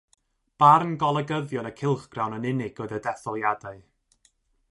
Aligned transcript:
Barn 0.61 0.95
golygyddion 1.03 1.69
y 1.71 1.73
cylchgrawn 1.81 2.35
yn 2.39 2.49
unig 2.53 2.83
oedd 2.85 2.97
y 3.01 3.01
detholiadau. 3.09 3.79